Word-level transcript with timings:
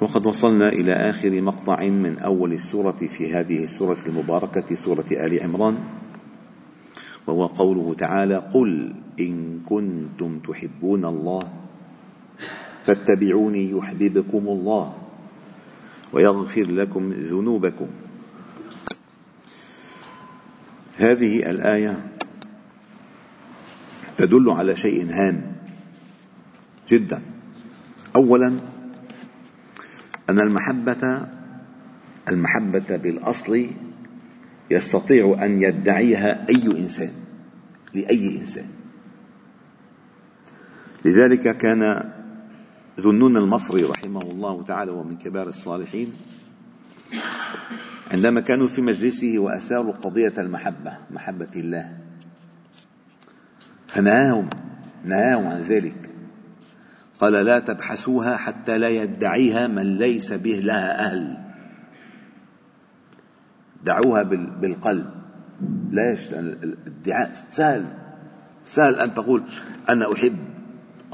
وقد 0.00 0.26
وصلنا 0.26 0.68
إلى 0.68 0.92
آخر 0.92 1.40
مقطع 1.40 1.80
من 1.86 2.18
أول 2.18 2.52
السورة 2.52 2.98
في 3.08 3.34
هذه 3.34 3.64
السورة 3.64 3.98
المباركة 4.06 4.74
سورة 4.74 5.04
آل 5.12 5.42
عمران. 5.42 5.78
وهو 7.26 7.46
قوله 7.46 7.94
تعالى 7.94 8.36
قل 8.36 8.94
إن 9.20 9.60
كنتم 9.66 10.38
تحبون 10.38 11.04
الله 11.04 11.52
فاتبعوني 12.84 13.70
يحببكم 13.70 14.48
الله 14.48 14.94
ويغفر 16.12 16.66
لكم 16.70 17.12
ذنوبكم. 17.12 17.86
هذه 20.96 21.50
الآية 21.50 22.06
تدل 24.16 24.50
على 24.50 24.76
شيء 24.76 25.10
هام 25.10 25.52
جدا. 26.88 27.22
أولا 28.16 28.73
أن 30.30 30.40
المحبة 30.40 31.26
المحبة 32.28 32.96
بالأصل 32.96 33.66
يستطيع 34.70 35.44
أن 35.44 35.62
يدعيها 35.62 36.48
أي 36.48 36.66
إنسان 36.66 37.12
لأي 37.94 38.38
إنسان. 38.40 38.66
لذلك 41.04 41.56
كان 41.56 42.10
ذنون 43.00 43.36
المصري 43.36 43.82
رحمه 43.84 44.22
الله 44.22 44.62
تعالى 44.62 44.90
ومن 44.90 45.16
كبار 45.16 45.48
الصالحين 45.48 46.12
عندما 48.12 48.40
كانوا 48.40 48.68
في 48.68 48.82
مجلسه 48.82 49.38
وأثاروا 49.38 49.92
قضية 49.92 50.34
المحبة 50.38 50.98
محبة 51.10 51.48
الله 51.56 51.98
فنهاهم 53.88 54.50
نهاهم 55.04 55.46
عن 55.46 55.60
ذلك. 55.60 56.10
قال 57.24 57.32
لا 57.32 57.58
تبحثوها 57.58 58.36
حتى 58.36 58.78
لا 58.78 58.88
يدعيها 58.88 59.66
من 59.66 59.96
ليس 59.96 60.32
به 60.32 60.60
لها 60.64 61.06
أهل. 61.06 61.36
دعوها 63.84 64.22
بالقلب. 64.60 65.10
ليش؟ 65.90 66.28
الادعاء 66.28 67.30
سهل. 67.32 67.86
سهل 68.66 69.00
أن 69.00 69.14
تقول 69.14 69.42
أنا 69.88 70.12
أحب 70.12 70.36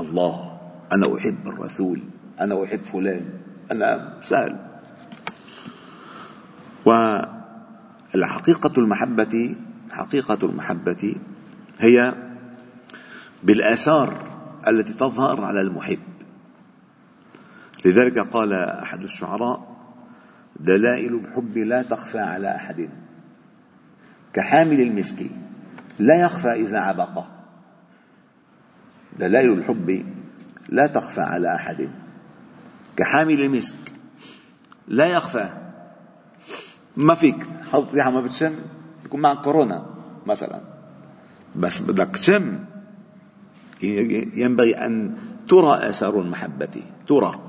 الله 0.00 0.60
أنا 0.92 1.16
أحب 1.16 1.38
الرسول 1.46 2.02
أنا 2.40 2.64
أحب 2.64 2.82
فلان. 2.82 3.24
أنا 3.70 4.14
سهل. 4.22 4.56
والحقيقة 8.14 8.72
المحبة 8.78 9.56
حقيقة 9.90 10.38
المحبة 10.42 11.14
هي 11.78 12.14
بالآثار. 13.42 14.29
التي 14.68 14.92
تظهر 14.92 15.44
على 15.44 15.60
المحب. 15.60 15.98
لذلك 17.84 18.18
قال 18.18 18.52
أحد 18.52 19.02
الشعراء 19.02 19.76
دلائل 20.60 21.14
الحب 21.14 21.58
لا 21.58 21.82
تخفى 21.82 22.18
على 22.18 22.56
أحد. 22.56 22.90
كحامل 24.32 24.80
المسك 24.80 25.26
لا 25.98 26.20
يخفى 26.20 26.52
إذا 26.52 26.78
عبق. 26.78 27.24
دلائل 29.18 29.52
الحب 29.52 30.06
لا 30.68 30.86
تخفى 30.86 31.20
على 31.20 31.54
أحد. 31.54 31.90
كحامل 32.96 33.40
المسك 33.40 33.92
لا 34.88 35.06
يخفى. 35.06 35.48
ما 36.96 37.14
فيك؟ 37.14 37.46
حط 37.72 37.94
ريحه 37.94 38.10
ما 38.10 38.20
بتشم؟ 38.20 38.54
بيكون 39.02 39.20
معك 39.20 39.44
كورونا 39.44 39.86
مثلا. 40.26 40.60
بس 41.56 41.80
بدك 41.80 42.16
تشم. 42.16 42.64
ينبغي 43.82 44.74
أن 44.74 45.16
ترى 45.48 45.88
آثار 45.88 46.20
المحبة. 46.20 46.82
ترى. 47.08 47.40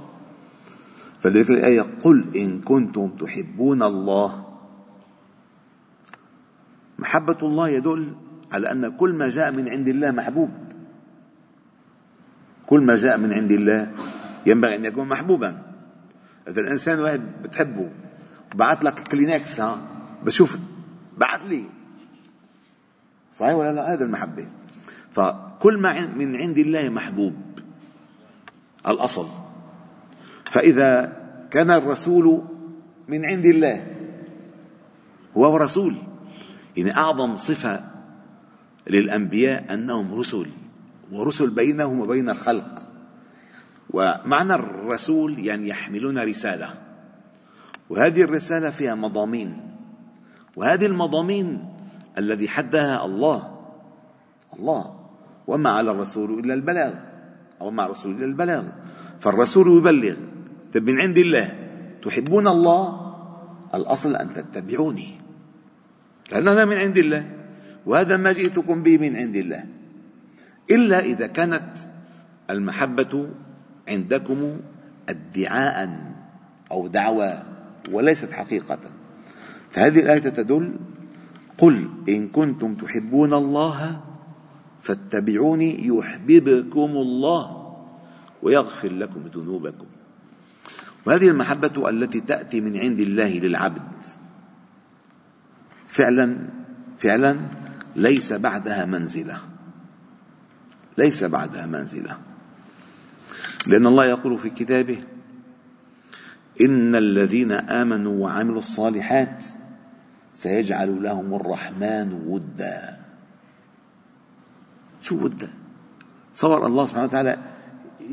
فلذلك 1.22 1.50
الآية 1.50 1.82
قل 2.04 2.26
إن 2.36 2.62
كنتم 2.62 3.10
تحبون 3.10 3.84
الله. 3.84 4.46
محبة 7.00 7.38
الله 7.44 7.70
يدل 7.70 8.16
على 8.52 8.72
أن 8.72 8.98
كل 8.98 9.14
ما 9.14 9.30
جاء 9.30 9.52
من 9.52 9.70
عند 9.70 9.88
الله 9.88 10.12
محبوب. 10.12 10.50
كل 12.68 12.82
ما 12.82 12.96
جاء 12.96 13.18
من 13.18 13.34
عند 13.34 13.52
الله 13.52 13.92
ينبغي 14.46 14.76
أن 14.76 14.86
يكون 14.86 15.08
محبوبا. 15.08 15.62
إذا 16.48 16.62
الإنسان 16.62 17.00
واحد 17.00 17.22
بتحبه 17.44 17.90
بعت 18.56 18.84
لك 18.84 19.08
كلينكس 19.08 19.62
ها؟ 19.62 19.78
بشوف 20.24 20.58
بعت 21.18 21.46
لي. 21.46 21.64
صحيح 23.34 23.54
ولا 23.54 23.72
لا؟ 23.72 23.94
هذا 23.94 24.04
المحبة. 24.04 24.48
فكل 25.14 25.78
ما 25.78 26.08
من 26.08 26.36
عند 26.36 26.58
الله 26.58 26.90
محبوب. 26.90 27.34
الأصل. 28.88 29.28
فإذا 30.46 31.18
كان 31.52 31.72
الرسول 31.72 32.42
من 33.08 33.26
عند 33.26 33.46
الله 33.46 33.88
هو 35.38 35.58
رسول. 35.58 35.96
يعني 36.78 36.98
أعظم 36.98 37.38
صفة 37.38 37.84
للأنبياء 38.88 39.74
أنهم 39.74 40.14
رسل 40.14 40.48
ورسل 41.12 41.50
بينهم 41.50 42.00
وبين 42.00 42.30
الخلق. 42.30 42.86
ومعنى 43.90 44.54
الرسول 44.54 45.40
يعني 45.40 45.68
يحملون 45.68 46.20
رسالة. 46.20 46.74
وهذه 47.90 48.22
الرسالة 48.22 48.70
فيها 48.70 48.96
مضامين. 48.96 49.62
وهذه 50.56 50.86
المضامين 50.86 51.66
الذي 52.18 52.50
حدها 52.50 53.06
الله. 53.06 53.60
الله. 54.60 55.01
وما 55.52 55.70
على 55.70 55.92
الرسول 55.92 56.40
إلا 56.40 56.54
البلاغ 56.54 56.94
أو 57.62 57.72
مع 57.76 57.86
الرسول 57.86 58.16
إلا 58.16 58.26
البلاغ. 58.26 58.64
فالرسول 59.20 59.68
يبلغ 59.78 60.16
طيب 60.72 60.90
من 60.90 61.02
عند 61.02 61.18
الله 61.18 61.48
تحبون 62.00 62.48
الله؟ 62.48 62.84
الأصل 63.76 64.16
أن 64.16 64.28
تتبعوني. 64.34 65.12
لأن 66.32 66.48
هذا 66.48 66.66
من 66.66 66.78
عند 66.78 66.98
الله 66.98 67.24
وهذا 67.86 68.16
ما 68.18 68.32
جئتكم 68.32 68.84
به 68.84 68.96
من 68.98 69.16
عند 69.16 69.36
الله. 69.36 69.64
إلا 70.72 71.00
إذا 71.00 71.28
كانت 71.28 71.76
المحبة 72.50 73.14
عندكم 73.88 74.40
ادعاء 75.10 75.78
أو 76.72 76.88
دعوى 76.88 77.34
وليست 77.92 78.32
حقيقة. 78.32 78.80
فهذه 79.72 80.00
الآية 80.00 80.32
تدل 80.32 80.80
قل 81.58 81.76
إن 82.10 82.28
كنتم 82.32 82.76
تحبون 82.76 83.34
الله 83.34 84.11
فاتبعوني 84.82 85.88
يحببكم 85.88 86.90
الله 86.90 87.76
ويغفر 88.44 88.92
لكم 88.92 89.22
ذنوبكم. 89.36 89.86
وهذه 91.06 91.28
المحبة 91.28 91.90
التي 91.90 92.22
تأتي 92.22 92.62
من 92.62 92.78
عند 92.78 93.00
الله 93.00 93.40
للعبد. 93.40 93.92
فعلا 95.88 96.38
فعلا 97.00 97.40
ليس 97.96 98.34
بعدها 98.34 98.86
منزلة. 98.86 99.38
ليس 100.98 101.24
بعدها 101.24 101.66
منزلة. 101.66 102.18
لأن 103.68 103.88
الله 103.88 104.06
يقول 104.06 104.38
في 104.38 104.50
كتابه 104.50 105.04
إن 106.62 106.96
الذين 106.96 107.52
آمنوا 107.52 108.24
وعملوا 108.24 108.60
الصالحات 108.60 109.46
سيجعل 110.34 111.04
لهم 111.04 111.34
الرحمن 111.34 112.14
ودا. 112.28 113.01
شو 115.02 115.18
بده؟ 115.18 115.50
صور 116.34 116.66
الله 116.66 116.86
سبحانه 116.86 117.06
وتعالى 117.06 117.38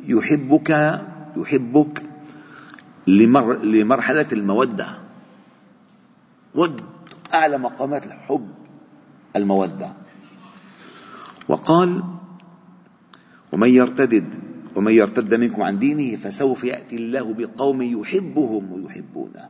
يحبك 0.09 0.71
يحبك 1.37 2.03
لمر 3.07 3.57
لمرحلة 3.63 4.27
المودة. 4.33 4.99
ود 6.55 6.81
أعلى 7.35 7.59
مقامات 7.59 8.07
الحب 8.07 8.49
المودة. 9.37 9.93
وقال 11.49 12.03
ومن 13.53 13.69
يرتدد 13.69 14.35
ومن 14.77 14.93
يرتد 14.93 15.35
منكم 15.35 15.63
عن 15.63 15.79
دينه 15.79 16.17
فسوف 16.17 16.65
يأتي 16.65 16.97
الله 16.97 17.35
بقوم 17.35 17.83
يحبهم 17.83 18.73
ويحبونه. 18.73 19.49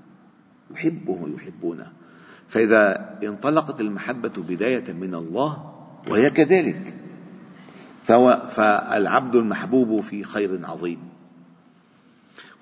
يحبهم 0.70 1.32
ويحبونه. 1.32 1.92
فإذا 2.48 2.82
انطلقت 3.22 3.80
المحبة 3.80 4.36
بداية 4.48 4.92
من 4.92 5.14
الله 5.14 5.74
وهي 6.10 6.30
كذلك. 6.30 7.07
فالعبد 8.50 9.36
المحبوب 9.36 10.00
في 10.00 10.24
خير 10.24 10.66
عظيم. 10.66 10.98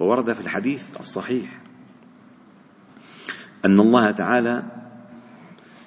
وورد 0.01 0.33
في 0.33 0.41
الحديث 0.41 1.01
الصحيح 1.01 1.61
أن 3.65 3.81
الله 3.81 4.11
تعالى 4.11 4.63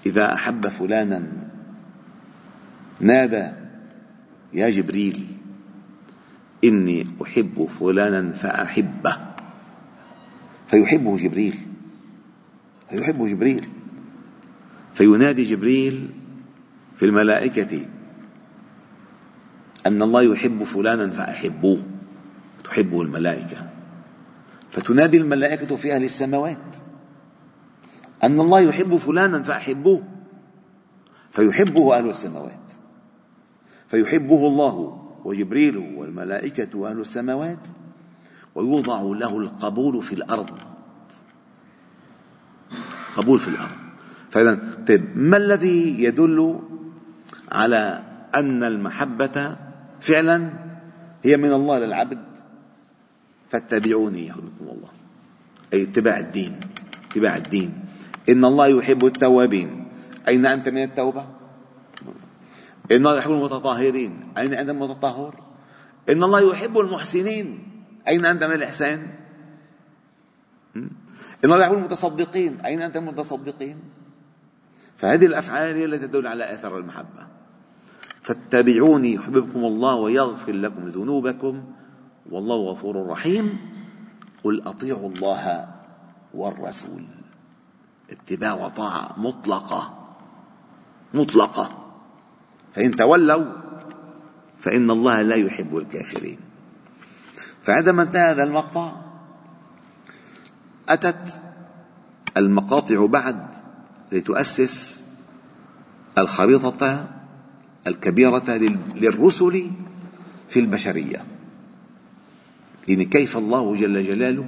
إذا 0.06 0.34
أحب 0.34 0.68
فلانا 0.68 1.28
نادى 3.00 3.52
يا 4.54 4.70
جبريل 4.70 5.28
إني 6.64 7.08
أحب 7.24 7.68
فلانا 7.80 8.32
فأحبه. 8.32 9.18
فيحبه 10.68 11.18
جبريل 11.18 11.56
فيحبه 12.90 13.28
جبريل. 13.28 13.70
فينادي 14.94 15.44
جبريل 15.44 16.10
في 17.00 17.06
الملائكة 17.06 17.86
أن 19.86 20.02
الله 20.02 20.22
يحب 20.22 20.64
فلانا 20.64 21.10
فأحبوه 21.10 21.82
تحبه 22.64 23.02
الملائكة. 23.02 23.70
فتنادي 24.72 25.18
الملائكة 25.18 25.76
في 25.76 25.96
أهل 25.96 26.04
السماوات 26.04 26.76
أن 28.24 28.40
الله 28.40 28.60
يحب 28.60 28.96
فلانا 28.96 29.44
فأحبوه 29.44 30.04
فيحبه 31.32 31.98
أهل 31.98 32.10
السماوات. 32.10 32.74
فيحبه 33.88 34.48
الله 34.48 35.06
وجبريل 35.26 35.78
والملائكة 35.78 36.78
وأهل 36.78 37.00
السماوات 37.00 37.68
ويوضع 38.56 39.02
له 39.02 39.38
القبول 39.38 40.04
في 40.04 40.14
الأرض. 40.14 40.58
قبول 43.16 43.40
في 43.40 43.48
الأرض. 43.48 43.78
فإذا 44.30 44.60
طيب 44.88 45.18
ما 45.18 45.38
الذي 45.38 46.04
يدل 46.04 46.60
على 47.52 48.04
أن 48.36 48.64
المحبة 48.64 49.56
فعلا 50.02 50.50
هي 51.24 51.38
من 51.38 51.54
الله 51.54 51.80
للعبد 51.80 52.24
فاتبعوني 53.50 54.28
يحبكم 54.28 54.66
الله. 54.70 54.90
أي 55.74 55.84
اتباع 55.84 56.20
الدين 56.20 56.60
اتباع 57.12 57.38
الدين. 57.38 57.86
إن 58.30 58.46
الله 58.46 58.68
يحب 58.68 59.06
التوابين. 59.06 59.88
أين 60.28 60.46
أنت 60.46 60.70
من 60.70 60.84
التوبة؟ 60.84 61.28
إن 62.92 62.98
الله 62.98 63.18
يحب 63.18 63.32
المتطهرين. 63.32 64.34
أين 64.38 64.54
أنت 64.54 64.70
من 64.70 64.82
المتطهر؟ 64.84 65.44
إن 66.10 66.24
الله 66.24 66.52
يحب 66.52 66.78
المحسنين. 66.78 67.48
أين 68.08 68.26
أنت 68.26 68.44
من 68.44 68.54
الإحسان؟ 68.54 69.08
إن 70.76 70.90
الله 71.52 71.66
يحب 71.66 71.74
المتصدقين. 71.74 72.62
أين 72.62 72.82
أنت 72.82 72.98
من 72.98 73.10
المتصدقين؟ 73.10 73.78
فهذه 74.98 75.26
الأفعال 75.26 75.76
هي 75.76 75.86
التي 75.86 76.08
تدل 76.08 76.28
على 76.28 76.54
أثر 76.54 76.78
المحبة. 76.78 77.39
فاتبعوني 78.24 79.14
يحببكم 79.14 79.60
الله 79.60 79.96
ويغفر 79.96 80.52
لكم 80.52 80.88
ذنوبكم 80.88 81.64
والله 82.30 82.72
غفور 82.72 83.08
رحيم. 83.08 83.58
قل 84.44 84.62
أطيعوا 84.68 85.10
الله 85.10 85.68
والرسول. 86.34 87.04
اتباع 88.12 88.54
وطاعة 88.54 89.16
مطلقة. 89.18 90.08
مطلقة. 91.14 91.94
فإن 92.74 92.96
تولوا 92.96 93.46
فإن 94.60 94.92
الله 94.92 95.22
لا 95.22 95.36
يحب 95.36 95.78
الكافرين. 95.78 96.40
فعندما 97.64 98.04
انتهى 98.04 98.32
هذا 98.32 98.44
المقطع 98.44 98.92
أتت 100.90 101.44
المقاطع 102.38 103.06
بعد 103.06 103.56
لتؤسس 104.12 105.06
الخريطة 106.18 107.19
الكبيرة 107.88 108.50
للرسل 108.96 109.72
في 110.50 110.60
البشرية. 110.60 111.26
يعني 112.88 113.06
كيف 113.06 113.38
الله 113.38 113.76
جل 113.76 114.04
جلاله 114.04 114.46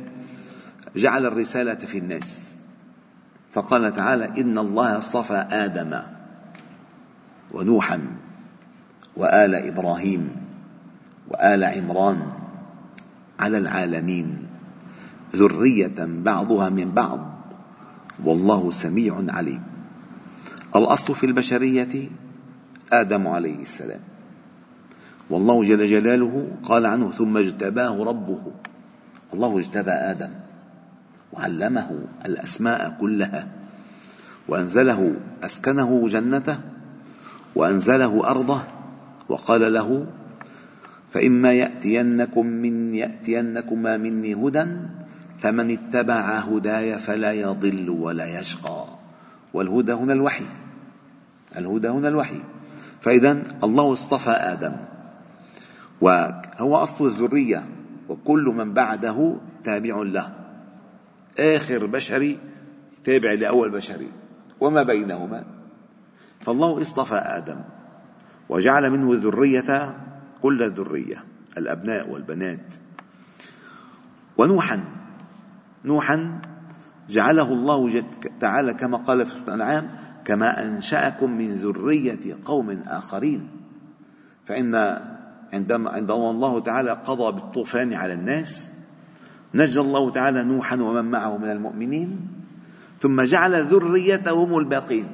جعل 0.96 1.26
الرسالة 1.26 1.76
في 1.76 1.98
الناس. 1.98 2.52
فقال 3.52 3.94
تعالى 3.94 4.42
إن 4.42 4.58
الله 4.58 4.98
اصطفى 4.98 5.48
آدم 5.52 6.02
ونوحا 7.52 8.00
وآل 9.18 9.56
إبراهيم 9.56 10.36
وآل 11.28 11.64
عمران 11.64 12.32
على 13.40 13.58
العالمين 13.58 14.48
ذرية 15.36 15.96
بعضها 16.00 16.70
من 16.70 16.92
بعض. 16.92 17.32
والله 18.24 18.72
سميع 18.72 19.24
عليم. 19.30 19.64
الأصل 20.76 21.16
في 21.16 21.26
البشرية 21.26 22.10
آدم 22.94 23.28
عليه 23.28 23.62
السلام. 23.62 24.00
والله 25.30 25.64
جل 25.64 25.88
جلاله 25.88 26.48
قال 26.64 26.86
عنه 26.86 27.12
ثم 27.12 27.38
اجتباه 27.38 28.04
ربه. 28.04 28.42
الله 29.34 29.60
اجتبى 29.60 29.92
آدم 29.92 30.30
وعلمه 31.34 32.00
الأسماء 32.26 32.98
كلها 33.00 33.48
وأنزله 34.48 35.16
أسكنه 35.44 36.08
جنته 36.08 36.60
وأنزله 37.56 38.30
أرضه 38.30 38.62
وقال 39.30 39.74
له 39.74 40.06
فإما 41.12 41.54
يأتينكم 41.54 42.46
من 42.46 42.96
يأتينكما 42.96 43.98
مني 43.98 44.36
هدى 44.36 44.66
فمن 45.40 45.72
اتبع 45.72 46.38
هداي 46.38 46.98
فلا 46.98 47.32
يضل 47.34 47.90
ولا 47.90 48.40
يشقى. 48.40 48.86
والهدى 49.54 49.94
هنا 49.94 50.14
الوحي 50.14 50.46
الهدى 51.58 51.88
هنا 51.88 52.08
الوحي. 52.08 52.42
فإذا 53.02 53.44
الله 53.64 53.94
اصطفى 53.94 54.30
آدم. 54.30 54.74
وهو 56.02 56.76
أصل 56.76 57.06
الذرية 57.06 57.66
وكل 58.10 58.54
من 58.58 58.74
بعده 58.74 59.36
تابع 59.64 60.02
له. 60.02 60.36
آخر 61.40 61.86
بشري 61.86 62.40
تابع 63.04 63.34
لأول 63.34 63.70
بشري. 63.72 64.12
وما 64.60 64.84
بينهما؟ 64.84 65.44
فالله 66.46 66.82
اصطفى 66.82 67.16
آدم 67.16 67.62
وجعل 68.50 68.90
منه 68.90 69.20
ذرية 69.24 69.96
كل 70.42 70.64
الذرية 70.64 71.24
الأبناء 71.58 72.10
والبنات. 72.10 72.74
ونوحا 74.38 74.84
نوحا 75.86 76.42
جعله 77.10 77.54
الله 77.54 78.04
تعالى 78.40 78.74
كما 78.74 78.98
قال 78.98 79.26
في 79.26 79.34
سورة 79.34 79.48
الأنعام 79.48 79.90
كما 80.26 80.64
أنشأكم 80.64 81.32
من 81.32 81.52
ذرية 81.56 82.38
قوم 82.46 82.82
آخرين. 82.88 83.48
فإن 84.46 84.76
عندما 85.54 85.90
عندما 85.90 86.30
الله 86.32 86.60
تعالى 86.60 86.92
قضى 86.92 87.32
بالطوفان 87.32 87.94
على 87.94 88.14
الناس 88.14 88.74
نجى 89.54 89.80
الله 89.80 90.12
تعالى 90.12 90.44
نوحا 90.44 90.76
ومن 90.76 91.12
معه 91.12 91.38
من 91.38 91.52
المؤمنين 91.52 92.28
ثم 93.00 93.22
جعل 93.22 93.66
ذريته 93.66 94.32
هم 94.32 94.58
الباقين. 94.58 95.08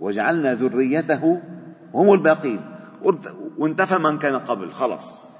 وجعلنا 0.00 0.54
ذريته 0.54 1.42
هم 1.94 2.12
الباقين. 2.12 2.60
وانتفى 3.58 3.98
من 3.98 4.18
كان 4.18 4.36
قبل 4.36 4.70
خلص 4.70 5.36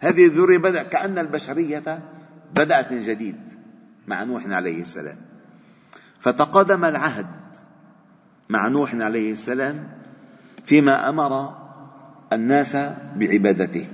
هذه 0.00 0.24
الذرية 0.26 0.58
بدأ 0.58 0.82
كأن 0.82 1.18
البشرية 1.18 2.02
بدأت 2.54 2.92
من 2.92 3.00
جديد 3.00 3.36
مع 4.06 4.24
نوح 4.24 4.46
عليه 4.46 4.80
السلام. 4.80 5.16
فتقدم 6.20 6.84
العهد. 6.84 7.26
مع 8.48 8.68
نوح 8.68 8.94
عليه 8.94 9.32
السلام 9.32 9.88
فيما 10.64 11.08
أمر 11.08 11.56
الناس 12.32 12.76
بعبادته. 13.16 13.88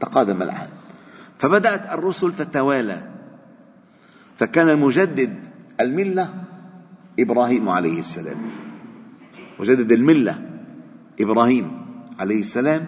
تقادم 0.00 0.42
العهد 0.42 0.70
فبدأت 1.38 1.92
الرسل 1.92 2.34
تتوالى. 2.34 3.02
فكان 4.36 4.68
المجدد 4.68 5.34
الملة 5.80 6.44
إبراهيم 7.18 7.68
عليه 7.68 7.98
السلام. 7.98 8.36
مجدد 9.60 9.92
الملة 9.92 10.42
إبراهيم 11.20 11.82
عليه 12.20 12.38
السلام 12.38 12.86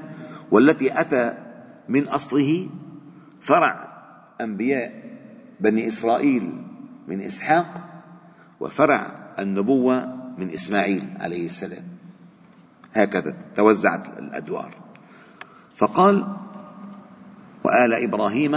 والتي 0.51 1.01
أتى 1.01 1.35
من 1.89 2.09
أصله 2.09 2.69
فرع 3.41 3.89
أنبياء 4.41 5.05
بني 5.61 5.89
إسرائيل 5.89 6.53
من 7.09 7.21
إسحاق 7.21 7.89
وفرع 8.61 9.35
النبوة 9.39 10.24
من 10.39 10.51
إسماعيل 10.51 11.05
عليه 11.21 11.47
السلام. 11.47 11.85
هكذا 12.95 13.37
توزعت 13.57 14.19
الأدوار. 14.19 14.75
فقال 15.77 16.37
وآل 17.65 17.93
إبراهيم 17.93 18.55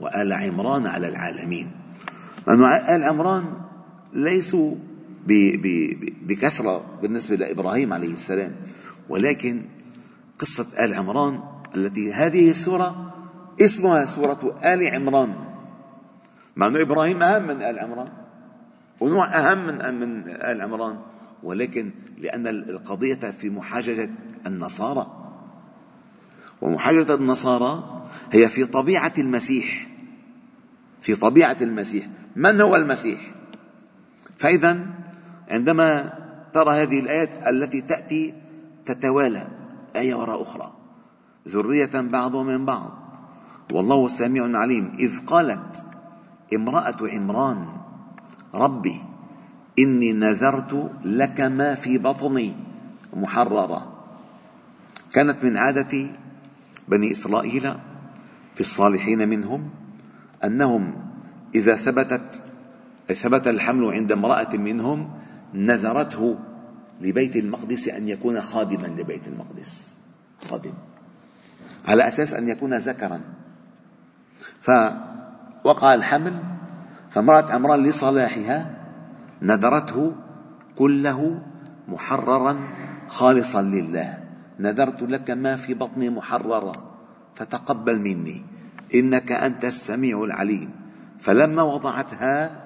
وآل 0.00 0.32
عمران 0.32 0.86
على 0.86 1.08
العالمين. 1.08 1.70
لأن 2.46 2.64
آل 2.64 3.04
عمران 3.04 3.44
ليسوا 4.12 4.74
بكثرة 6.22 6.98
بالنسبة 7.02 7.36
لإبراهيم 7.36 7.92
عليه 7.92 8.12
السلام. 8.12 8.52
ولكن 9.08 9.62
قصة 10.38 10.66
آل 10.84 10.94
عمران 10.94 11.40
التي 11.76 12.12
هذه 12.12 12.50
السورة 12.50 13.14
اسمها 13.60 14.04
سورة 14.04 14.58
آل 14.64 14.94
عمران. 14.94 15.34
مع 16.56 16.66
أن 16.66 16.80
إبراهيم 16.80 17.22
أهم 17.22 17.42
من 17.42 17.62
آل 17.62 17.78
عمران. 17.78 18.21
ونوع 19.02 19.38
أهم 19.38 19.66
من 19.66 20.00
من 20.00 20.28
آل 20.28 20.62
عمران 20.62 20.98
ولكن 21.42 21.90
لأن 22.18 22.46
القضية 22.46 23.14
في 23.14 23.50
محاججة 23.50 24.10
النصارى. 24.46 25.06
ومحاججة 26.60 27.14
النصارى 27.14 28.02
هي 28.32 28.48
في 28.48 28.64
طبيعة 28.64 29.12
المسيح. 29.18 29.88
في 31.00 31.14
طبيعة 31.14 31.56
المسيح. 31.60 32.06
من 32.36 32.60
هو 32.60 32.76
المسيح؟ 32.76 33.34
فإذا 34.38 34.86
عندما 35.48 36.12
ترى 36.54 36.82
هذه 36.82 37.00
الآيات 37.00 37.48
التي 37.48 37.80
تأتي 37.80 38.34
تتوالى 38.86 39.48
آية 39.96 40.14
وراء 40.14 40.42
أخرى. 40.42 40.72
ذرية 41.48 42.00
بعضهم 42.00 42.46
من 42.46 42.64
بعض. 42.64 42.98
والله 43.72 44.08
سميع 44.08 44.58
عليم. 44.58 44.96
إذ 44.98 45.26
قالت 45.26 45.86
امرأة 46.54 46.96
عمران 47.02 47.81
ربي 48.54 49.02
إني 49.78 50.12
نذرت 50.12 50.90
لك 51.04 51.40
ما 51.40 51.74
في 51.74 51.98
بطني 51.98 52.54
محررة 53.14 53.92
كانت 55.12 55.44
من 55.44 55.56
عادة 55.56 56.06
بني 56.88 57.10
إسرائيل 57.10 57.62
في 58.54 58.60
الصالحين 58.60 59.28
منهم 59.28 59.70
أنهم 60.44 60.94
إذا 61.54 61.76
ثبتت 61.76 62.42
ثبت 63.12 63.48
الحمل 63.48 63.84
عند 63.84 64.12
امرأة 64.12 64.56
منهم 64.56 65.10
نذرته 65.54 66.38
لبيت 67.00 67.36
المقدس 67.36 67.88
أن 67.88 68.08
يكون 68.08 68.40
خادما 68.40 68.86
لبيت 68.86 69.28
المقدس 69.28 69.96
خادم. 70.50 70.72
على 71.88 72.08
أساس 72.08 72.32
أن 72.32 72.48
يكون 72.48 72.74
ذكرا. 72.74 73.20
فوقع 74.60 75.94
الحمل 75.94 76.51
فامرأة 77.12 77.52
عمران 77.52 77.82
لصلاحها 77.82 78.58
نذرته 79.42 80.12
كله 80.78 81.42
محررا 81.88 82.52
خالصا 83.08 83.62
لله. 83.62 84.18
نذرت 84.60 85.02
لك 85.02 85.30
ما 85.30 85.56
في 85.56 85.74
بطني 85.74 86.10
محررا 86.10 86.72
فتقبل 87.36 87.98
مني. 87.98 88.42
إنك 88.94 89.32
أنت 89.32 89.64
السميع 89.64 90.24
العليم. 90.24 90.70
فلما 91.20 91.62
وضعتها 91.62 92.62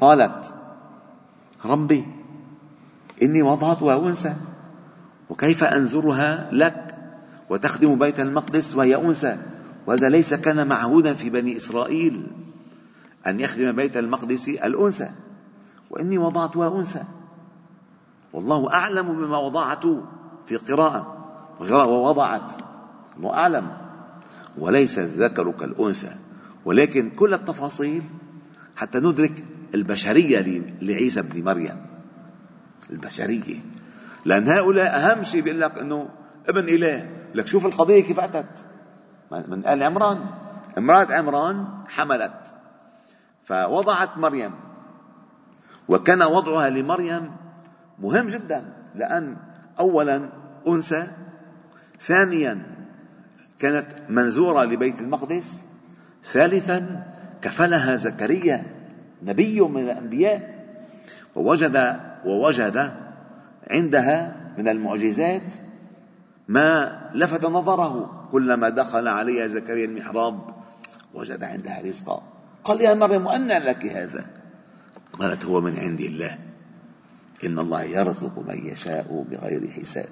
قالت 0.00 0.54
ربي 1.64 2.04
إني 3.22 3.42
وضعتها 3.42 4.08
أنثى 4.08 4.34
وكيف 5.28 5.64
انزرها 5.64 6.48
لك؟ 6.52 6.96
وتخدم 7.50 7.98
بيت 7.98 8.20
المقدس 8.20 8.76
وهي 8.76 8.96
أنثى 8.96 9.38
وهذا 9.86 10.08
ليس 10.08 10.34
كان 10.34 10.68
معهودا 10.68 11.14
في 11.14 11.30
بني 11.30 11.56
إسرائيل. 11.56 12.39
أن 13.26 13.40
يخدم 13.40 13.72
بيت 13.72 13.96
المقدس 13.96 14.48
الأنثى. 14.48 15.10
وإني 15.90 16.18
وضعتها 16.18 16.78
أنثى. 16.78 17.02
والله 18.32 18.72
أعلم 18.72 19.12
بما 19.12 19.38
وضعت 19.38 19.86
في 20.46 20.56
قراءة. 20.56 21.16
ووضعت. 21.70 22.52
الله 23.16 23.34
أعلم. 23.34 23.76
وليس 24.58 24.98
الذكر 24.98 25.50
كالأنثى. 25.50 26.16
ولكن 26.64 27.10
كل 27.10 27.34
التفاصيل 27.34 28.02
حتى 28.76 28.98
ندرك 28.98 29.44
البشرية 29.74 30.62
لعيسى 30.82 31.22
بن 31.22 31.44
مريم. 31.44 31.86
البشرية. 32.90 33.60
لأن 34.24 34.48
هؤلاء 34.48 34.96
أهم 34.96 35.22
شيء 35.22 35.42
بيقول 35.42 35.60
لك 35.60 35.78
إنه 35.78 36.08
ابن 36.48 36.68
إله. 36.68 37.08
لك 37.34 37.46
شوف 37.46 37.66
القضية 37.66 38.00
كيف 38.00 38.20
أتت. 38.20 38.66
من 39.48 39.66
آل 39.66 39.82
عمران. 39.82 40.18
امرأة 40.78 41.14
عمران 41.14 41.66
حملت. 41.86 42.54
فوضعت 43.50 44.18
مريم. 44.18 44.52
وكان 45.88 46.22
وضعها 46.22 46.70
لمريم 46.70 47.30
مهم 47.98 48.26
جدا 48.26 48.64
لأن 48.94 49.36
اولا 49.78 50.28
أنثى 50.68 51.06
ثانيا 52.00 52.62
كانت 53.58 53.86
منزورة 54.08 54.64
لبيت 54.64 55.00
المقدس 55.00 55.62
ثالثا 56.24 57.06
كفلها 57.42 57.96
زكريا 57.96 58.64
نبي 59.22 59.60
من 59.60 59.84
الأنبياء 59.84 60.64
ووجد 61.34 62.00
ووجد 62.24 62.92
عندها 63.70 64.36
من 64.58 64.68
المعجزات 64.68 65.52
ما 66.48 67.00
لفت 67.14 67.44
نظره. 67.44 68.28
كلما 68.32 68.68
دخل 68.68 69.08
عليها 69.08 69.46
زكريا 69.46 69.84
المحراب 69.84 70.40
وجد 71.14 71.44
عندها 71.44 71.82
رزقا. 71.82 72.29
قال 72.64 72.80
يا 72.80 72.94
مريم 72.94 73.28
أنى 73.28 73.58
لك 73.58 73.86
هذا. 73.86 74.26
قالت 75.12 75.44
هو 75.44 75.60
من 75.60 75.78
عند 75.78 76.00
الله. 76.00 76.38
إن 77.44 77.58
الله 77.58 77.82
يرزق 77.82 78.38
من 78.38 78.66
يشاء 78.66 79.24
بغير 79.30 79.70
حساب. 79.70 80.08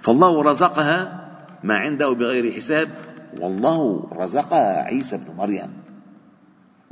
فالله 0.00 0.42
رزقها 0.42 1.28
ما 1.64 1.76
عنده 1.76 2.10
بغير 2.10 2.52
حساب. 2.52 2.88
والله 3.40 4.08
رزقها 4.12 4.82
عيسى 4.82 5.16
بن 5.16 5.34
مريم. 5.36 5.72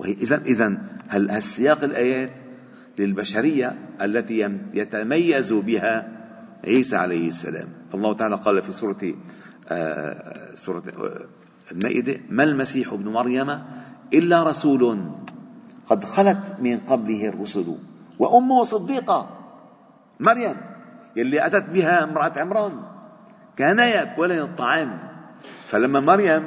إذا 0.04 0.42
إذا 0.46 0.78
هل 1.08 1.30
السياق 1.30 1.84
الآيات 1.84 2.30
للبشرية 2.99 3.75
التي 4.02 4.58
يتميز 4.75 5.52
بها 5.52 6.08
عيسى 6.64 6.96
عليه 6.96 7.28
السلام؟ 7.28 7.68
الله 7.94 8.14
تعالى 8.14 8.37
قال 8.37 8.62
في 8.62 8.73
سورة 8.73 9.14
آه، 9.68 10.54
سورة 10.54 10.82
آه، 10.99 11.26
المائدة 11.73 12.20
ما 12.28 12.44
المسيح 12.44 12.92
ابن 12.92 13.08
مريم 13.08 13.50
إلا 14.14 14.42
رسول 14.42 15.00
قد 15.87 16.04
خلت 16.04 16.56
من 16.61 16.78
قبله 16.78 17.28
الرسل. 17.28 17.76
وأمه 18.18 18.64
صديقة 18.64 19.30
مريم 20.21 20.56
يلي 21.16 21.47
أتت 21.47 21.64
بها 21.71 22.04
امرأة 22.04 22.33
عمران. 22.37 22.73
كانا 23.56 23.87
يأكلان 23.87 24.38
الطعام. 24.38 24.99
فلما 25.66 26.00
مريم 26.00 26.44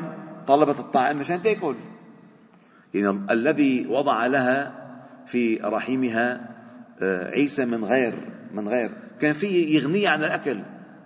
طلبت 0.47 0.79
الطعام 0.79 1.17
مشان 1.17 1.41
تأكل. 1.41 1.75
يعني 2.93 3.19
الذي 3.31 3.87
وضع 3.87 4.25
لها 4.25 4.71
في 5.25 5.55
رحمها 5.63 6.57
آه، 7.01 7.31
عيسى 7.31 7.65
من 7.65 7.85
غير 7.85 8.13
من 8.53 8.67
غير. 8.67 8.91
كان 9.19 9.33
فيه 9.33 9.77
يغنيها 9.77 10.09
عن 10.09 10.23
الأكل. 10.23 10.61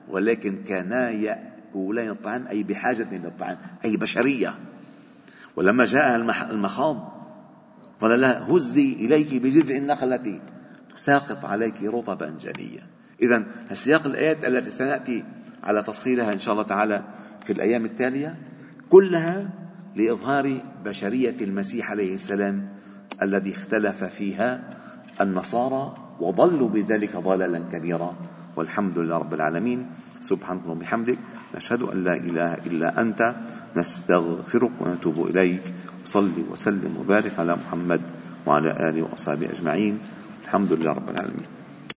ولكن 0.09 0.63
كانا 0.63 1.09
يأكلان 1.09 2.09
الطعام 2.09 2.47
أي 2.47 2.63
بحاجة 2.63 3.07
إلى 3.11 3.27
الطعام 3.27 3.57
أي 3.85 3.97
بشرية. 3.97 4.53
ولما 5.55 5.85
جاءها 5.85 6.15
المخاض 6.51 7.21
قال 8.01 8.21
لها 8.21 8.47
هزي 8.49 8.93
إليك 8.93 9.41
بجذع 9.41 9.75
النخلة. 9.75 10.41
تساقط 10.97 11.45
عليك 11.45 11.83
رطبا 11.83 12.29
جنيا. 12.29 12.87
إذا 13.21 13.45
سياق 13.73 14.05
الآيات 14.05 14.45
التي 14.45 14.71
سنأتي 14.71 15.23
على 15.63 15.83
تفصيلها 15.83 16.33
إن 16.33 16.39
شاء 16.39 16.53
الله 16.53 16.63
تعالى 16.63 17.03
في 17.45 17.53
الأيام 17.53 17.85
التالية 17.85 18.35
كلها 18.89 19.49
لإظهار 19.95 20.61
بشرية 20.85 21.35
المسيح 21.41 21.91
عليه 21.91 22.13
السلام 22.13 22.69
الذي 23.21 23.51
اختلف 23.51 24.03
فيها 24.03 24.77
النصارى 25.21 25.97
وضلوا 26.19 26.69
بذلك 26.69 27.17
ضلالا 27.17 27.59
كبيرا. 27.59 28.15
والحمد 28.55 28.97
لله 28.97 29.17
رب 29.17 29.33
العالمين. 29.33 29.89
سبحانك 30.21 30.67
وبحمدك. 30.67 31.17
نشهد 31.55 31.81
أن 31.81 32.03
لا 32.03 32.15
إله 32.15 32.53
إلا 32.53 33.01
أنت 33.01 33.35
نستغفرك 33.77 34.71
ونتوب 34.81 35.27
إليك. 35.27 35.63
صل 36.05 36.33
وسلم 36.51 36.97
وبارك 36.97 37.39
على 37.39 37.55
محمد 37.55 38.01
وعلى 38.45 38.71
آله 38.89 39.01
وأصحابه 39.01 39.49
أجمعين. 39.51 39.99
الحمد 40.43 40.73
لله 40.73 40.91
رب 40.91 41.09
العالمين. 41.09 41.60